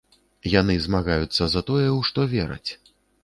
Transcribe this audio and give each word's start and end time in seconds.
Яны 0.51 0.77
змагаюцца 0.85 1.43
за 1.55 1.61
тое, 1.69 1.85
у 1.97 2.01
што 2.09 2.27
вераць. 2.35 2.71